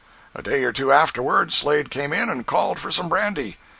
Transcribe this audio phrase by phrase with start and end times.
[0.33, 3.57] A day or two afterward Slade came in and called for some brandy.